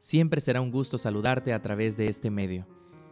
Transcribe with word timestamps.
Siempre 0.00 0.40
será 0.40 0.62
un 0.62 0.70
gusto 0.70 0.96
saludarte 0.96 1.52
a 1.52 1.60
través 1.60 1.98
de 1.98 2.06
este 2.06 2.30
medio. 2.30 2.66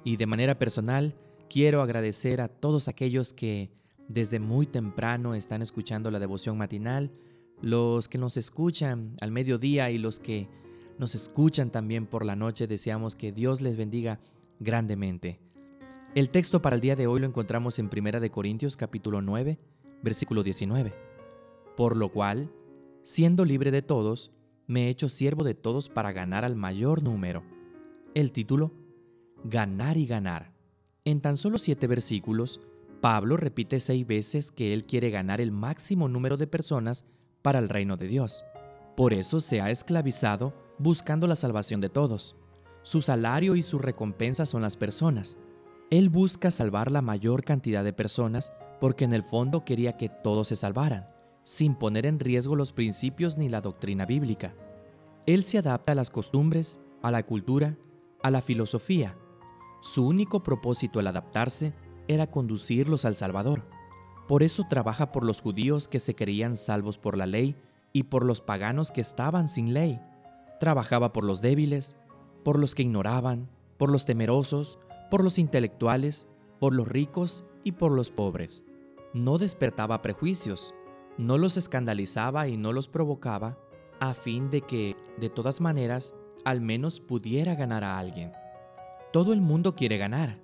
Y 0.04 0.16
de 0.16 0.25
manera 0.25 0.58
personal, 0.58 1.14
quiero 1.50 1.82
agradecer 1.82 2.40
a 2.40 2.49
todos 2.49 2.89
aquellos 2.89 3.35
que 3.35 3.71
desde 4.08 4.40
muy 4.40 4.64
temprano 4.67 5.35
están 5.35 5.61
escuchando 5.61 6.11
la 6.11 6.18
devoción 6.18 6.57
matinal, 6.57 7.13
los 7.61 8.08
que 8.08 8.16
nos 8.16 8.39
escuchan 8.39 9.18
al 9.21 9.32
mediodía 9.32 9.90
y 9.90 9.99
los 9.99 10.18
que 10.18 10.49
nos 10.96 11.14
escuchan 11.14 11.71
también 11.71 12.07
por 12.07 12.25
la 12.25 12.36
noche. 12.36 12.66
Deseamos 12.66 13.16
que 13.16 13.32
Dios 13.32 13.61
les 13.61 13.77
bendiga 13.77 14.18
grandemente. 14.58 15.41
El 16.14 16.30
texto 16.30 16.63
para 16.63 16.75
el 16.75 16.80
día 16.80 16.96
de 16.96 17.07
hoy 17.07 17.21
lo 17.21 17.27
encontramos 17.27 17.79
en 17.79 17.91
1 17.94 18.18
de 18.18 18.30
Corintios 18.30 18.79
capítulo 18.79 19.21
9, 19.21 19.58
versículo 20.02 20.43
19. 20.43 20.94
Por 21.77 21.99
lo 21.99 22.11
cual, 22.11 22.50
siendo 23.02 23.44
libre 23.44 23.71
de 23.72 23.82
todos, 23.82 24.30
me 24.68 24.85
he 24.85 24.89
hecho 24.90 25.08
siervo 25.08 25.45
de 25.45 25.54
todos 25.54 25.89
para 25.89 26.13
ganar 26.13 26.45
al 26.45 26.54
mayor 26.54 27.03
número. 27.03 27.43
El 28.14 28.31
título, 28.31 28.71
Ganar 29.43 29.96
y 29.96 30.07
ganar. 30.07 30.53
En 31.04 31.21
tan 31.21 31.36
solo 31.36 31.58
siete 31.58 31.86
versículos, 31.86 32.61
Pablo 33.00 33.36
repite 33.36 33.80
seis 33.80 34.06
veces 34.06 34.50
que 34.50 34.74
él 34.74 34.84
quiere 34.84 35.11
ganar 35.11 35.41
el 35.41 35.52
máximo 35.52 36.08
número 36.08 36.36
de 36.36 36.46
personas 36.46 37.06
para 37.41 37.61
el 37.61 37.69
reino 37.69 37.96
de 37.96 38.08
Dios. 38.08 38.44
Por 38.96 39.14
eso 39.14 39.41
se 39.41 39.61
ha 39.61 39.70
esclavizado 39.70 40.52
buscando 40.78 41.27
la 41.27 41.36
salvación 41.36 41.80
de 41.80 41.89
todos. 41.89 42.36
Su 42.83 43.00
salario 43.00 43.56
y 43.56 43.62
su 43.62 43.78
recompensa 43.78 44.44
son 44.44 44.61
las 44.61 44.77
personas. 44.77 45.39
Él 45.91 46.11
busca 46.11 46.50
salvar 46.50 46.91
la 46.91 47.00
mayor 47.00 47.42
cantidad 47.42 47.84
de 47.84 47.92
personas 47.94 48.52
porque 48.80 49.05
en 49.05 49.14
el 49.14 49.22
fondo 49.22 49.64
quería 49.64 49.96
que 49.96 50.08
todos 50.08 50.48
se 50.48 50.56
salvaran 50.56 51.17
sin 51.48 51.74
poner 51.74 52.04
en 52.04 52.20
riesgo 52.20 52.56
los 52.56 52.74
principios 52.74 53.38
ni 53.38 53.48
la 53.48 53.62
doctrina 53.62 54.04
bíblica. 54.04 54.54
Él 55.24 55.44
se 55.44 55.56
adapta 55.56 55.92
a 55.92 55.94
las 55.94 56.10
costumbres, 56.10 56.78
a 57.00 57.10
la 57.10 57.22
cultura, 57.22 57.78
a 58.22 58.30
la 58.30 58.42
filosofía. 58.42 59.16
Su 59.80 60.06
único 60.06 60.42
propósito 60.42 61.00
al 61.00 61.06
adaptarse 61.06 61.72
era 62.06 62.27
conducirlos 62.27 63.06
al 63.06 63.16
Salvador. 63.16 63.66
Por 64.27 64.42
eso 64.42 64.66
trabaja 64.68 65.10
por 65.10 65.24
los 65.24 65.40
judíos 65.40 65.88
que 65.88 66.00
se 66.00 66.14
creían 66.14 66.55
salvos 66.55 66.98
por 66.98 67.16
la 67.16 67.24
ley 67.24 67.56
y 67.94 68.02
por 68.02 68.27
los 68.27 68.42
paganos 68.42 68.92
que 68.92 69.00
estaban 69.00 69.48
sin 69.48 69.72
ley. 69.72 69.98
Trabajaba 70.60 71.14
por 71.14 71.24
los 71.24 71.40
débiles, 71.40 71.96
por 72.44 72.58
los 72.58 72.74
que 72.74 72.83
ignoraban, 72.83 73.48
por 73.78 73.90
los 73.90 74.05
temerosos, 74.05 74.78
por 75.10 75.24
los 75.24 75.38
intelectuales, 75.38 76.28
por 76.60 76.74
los 76.74 76.86
ricos 76.86 77.46
y 77.64 77.72
por 77.72 77.90
los 77.92 78.10
pobres. 78.10 78.64
No 79.14 79.38
despertaba 79.38 80.02
prejuicios, 80.02 80.74
no 81.19 81.36
los 81.36 81.56
escandalizaba 81.56 82.48
y 82.48 82.56
no 82.56 82.72
los 82.72 82.88
provocaba 82.88 83.58
a 84.00 84.14
fin 84.14 84.50
de 84.50 84.62
que, 84.62 84.97
de 85.19 85.28
todas 85.28 85.61
maneras, 85.61 86.14
al 86.44 86.61
menos 86.61 87.00
pudiera 87.00 87.55
ganar 87.56 87.84
a 87.84 87.98
alguien. 87.98 88.33
Todo 89.12 89.33
el 89.33 89.41
mundo 89.41 89.74
quiere 89.74 89.98
ganar. 89.98 90.41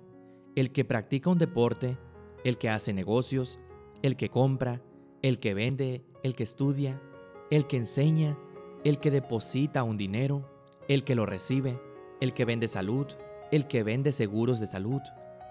El 0.55 0.71
que 0.71 0.85
practica 0.85 1.29
un 1.29 1.37
deporte, 1.37 1.97
el 2.43 2.57
que 2.57 2.69
hace 2.69 2.93
negocios, 2.93 3.59
el 4.01 4.17
que 4.17 4.29
compra, 4.29 4.81
el 5.21 5.39
que 5.39 5.53
vende, 5.53 6.05
el 6.23 6.35
que 6.35 6.43
estudia, 6.43 7.01
el 7.49 7.67
que 7.67 7.77
enseña, 7.77 8.37
el 8.83 8.99
que 8.99 9.11
deposita 9.11 9.83
un 9.83 9.97
dinero, 9.97 10.49
el 10.87 11.03
que 11.03 11.15
lo 11.15 11.25
recibe, 11.25 11.79
el 12.19 12.33
que 12.33 12.45
vende 12.45 12.67
salud, 12.67 13.07
el 13.51 13.67
que 13.67 13.83
vende 13.83 14.11
seguros 14.11 14.59
de 14.59 14.67
salud. 14.67 15.01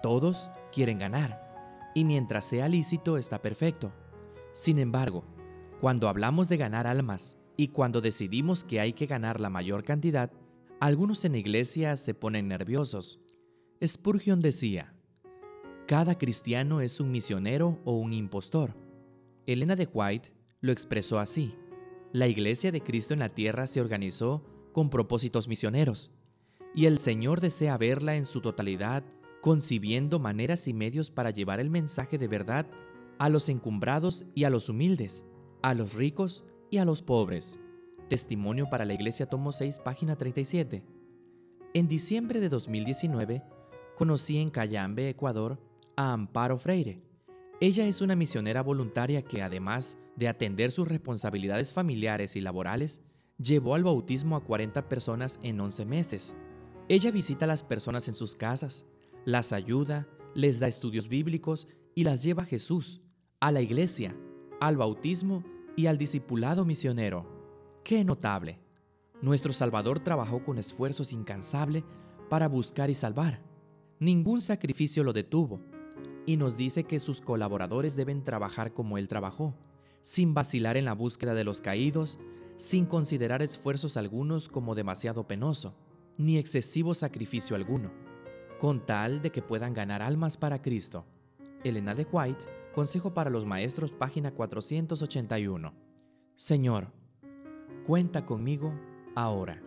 Todos 0.03 0.49
quieren 0.71 0.99
ganar. 0.99 1.91
Y 1.95 2.05
mientras 2.05 2.45
sea 2.45 2.67
lícito 2.67 3.17
está 3.17 3.41
perfecto. 3.41 3.91
Sin 4.55 4.79
embargo, 4.79 5.25
cuando 5.81 6.07
hablamos 6.07 6.47
de 6.47 6.55
ganar 6.55 6.87
almas 6.87 7.37
y 7.57 7.67
cuando 7.67 7.99
decidimos 7.99 8.63
que 8.63 8.79
hay 8.79 8.93
que 8.93 9.05
ganar 9.05 9.41
la 9.41 9.49
mayor 9.49 9.83
cantidad, 9.83 10.31
algunos 10.79 11.25
en 11.25 11.35
iglesia 11.35 11.97
se 11.97 12.13
ponen 12.13 12.47
nerviosos. 12.47 13.19
Spurgeon 13.85 14.39
decía, 14.39 14.93
cada 15.87 16.17
cristiano 16.17 16.79
es 16.79 17.01
un 17.01 17.11
misionero 17.11 17.81
o 17.83 17.97
un 17.97 18.13
impostor. 18.13 18.77
Elena 19.45 19.75
de 19.75 19.89
White 19.91 20.31
lo 20.61 20.71
expresó 20.71 21.19
así. 21.19 21.53
La 22.13 22.27
iglesia 22.27 22.71
de 22.71 22.79
Cristo 22.79 23.13
en 23.13 23.19
la 23.19 23.35
tierra 23.35 23.67
se 23.67 23.81
organizó 23.81 24.41
con 24.71 24.89
propósitos 24.89 25.49
misioneros, 25.49 26.13
y 26.73 26.85
el 26.85 26.99
Señor 26.99 27.41
desea 27.41 27.77
verla 27.77 28.15
en 28.15 28.25
su 28.25 28.39
totalidad, 28.39 29.03
concibiendo 29.41 30.17
maneras 30.17 30.69
y 30.69 30.73
medios 30.73 31.11
para 31.11 31.31
llevar 31.31 31.59
el 31.59 31.69
mensaje 31.69 32.17
de 32.17 32.29
verdad 32.29 32.67
a 33.19 33.29
los 33.29 33.49
encumbrados 33.49 34.25
y 34.33 34.43
a 34.43 34.49
los 34.49 34.69
humildes, 34.69 35.25
a 35.61 35.73
los 35.73 35.93
ricos 35.93 36.45
y 36.69 36.77
a 36.77 36.85
los 36.85 37.01
pobres. 37.01 37.59
Testimonio 38.09 38.69
para 38.69 38.85
la 38.85 38.93
Iglesia, 38.93 39.25
tomo 39.25 39.51
6, 39.51 39.79
página 39.79 40.15
37. 40.15 40.83
En 41.73 41.87
diciembre 41.87 42.39
de 42.39 42.49
2019, 42.49 43.43
conocí 43.95 44.39
en 44.39 44.49
Cayambe, 44.49 45.09
Ecuador, 45.09 45.59
a 45.95 46.13
Amparo 46.13 46.57
Freire. 46.57 47.01
Ella 47.59 47.87
es 47.87 48.01
una 48.01 48.15
misionera 48.15 48.61
voluntaria 48.61 49.21
que, 49.21 49.41
además 49.41 49.97
de 50.15 50.27
atender 50.27 50.71
sus 50.71 50.87
responsabilidades 50.87 51.73
familiares 51.73 52.35
y 52.35 52.41
laborales, 52.41 53.01
llevó 53.37 53.75
al 53.75 53.83
bautismo 53.83 54.35
a 54.35 54.43
40 54.43 54.87
personas 54.87 55.39
en 55.41 55.59
11 55.59 55.85
meses. 55.85 56.35
Ella 56.87 57.11
visita 57.11 57.45
a 57.45 57.47
las 57.47 57.63
personas 57.63 58.07
en 58.07 58.13
sus 58.13 58.35
casas, 58.35 58.85
las 59.25 59.53
ayuda, 59.53 60.07
les 60.33 60.59
da 60.59 60.67
estudios 60.67 61.07
bíblicos 61.07 61.67
y 61.95 62.03
las 62.03 62.21
lleva 62.23 62.43
a 62.43 62.45
Jesús, 62.45 63.01
a 63.45 63.51
la 63.51 63.61
iglesia, 63.61 64.15
al 64.59 64.75
bautismo 64.75 65.43
y 65.75 65.85
al 65.85 65.99
discipulado 65.99 66.65
misionero. 66.65 67.27
¡Qué 67.83 68.03
notable! 68.03 68.57
Nuestro 69.21 69.53
Salvador 69.53 69.99
trabajó 69.99 70.43
con 70.43 70.57
esfuerzos 70.57 71.13
incansable 71.13 71.83
para 72.27 72.47
buscar 72.47 72.89
y 72.89 72.95
salvar. 72.95 73.43
Ningún 73.99 74.41
sacrificio 74.41 75.03
lo 75.03 75.13
detuvo, 75.13 75.59
y 76.25 76.37
nos 76.37 76.57
dice 76.57 76.85
que 76.85 76.99
sus 76.99 77.21
colaboradores 77.21 77.95
deben 77.95 78.23
trabajar 78.23 78.73
como 78.73 78.97
Él 78.97 79.07
trabajó, 79.07 79.53
sin 80.01 80.33
vacilar 80.33 80.75
en 80.75 80.85
la 80.85 80.93
búsqueda 80.93 81.35
de 81.35 81.43
los 81.43 81.61
caídos, 81.61 82.17
sin 82.55 82.87
considerar 82.87 83.43
esfuerzos 83.43 83.95
algunos 83.95 84.49
como 84.49 84.73
demasiado 84.73 85.27
penoso, 85.27 85.75
ni 86.17 86.39
excesivo 86.39 86.95
sacrificio 86.95 87.55
alguno, 87.55 87.91
con 88.59 88.83
tal 88.87 89.21
de 89.21 89.31
que 89.31 89.43
puedan 89.43 89.75
ganar 89.75 90.01
almas 90.01 90.35
para 90.35 90.63
Cristo. 90.63 91.05
Elena 91.63 91.93
de 91.93 92.07
White 92.11 92.64
Consejo 92.75 93.13
para 93.13 93.29
los 93.29 93.45
Maestros, 93.45 93.93
página 93.93 94.31
481. 94.33 95.73
Señor, 96.35 96.91
cuenta 97.85 98.25
conmigo 98.25 98.73
ahora. 99.15 99.63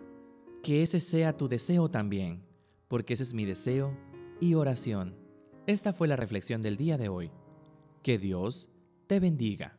Que 0.61 0.83
ese 0.83 0.99
sea 0.99 1.35
tu 1.35 1.47
deseo 1.47 1.89
también, 1.89 2.43
porque 2.87 3.13
ese 3.13 3.23
es 3.23 3.33
mi 3.33 3.45
deseo 3.45 3.97
y 4.39 4.53
oración. 4.53 5.15
Esta 5.65 5.91
fue 5.91 6.07
la 6.07 6.17
reflexión 6.17 6.61
del 6.61 6.77
día 6.77 6.99
de 6.99 7.09
hoy. 7.09 7.31
Que 8.03 8.19
Dios 8.19 8.69
te 9.07 9.19
bendiga. 9.19 9.78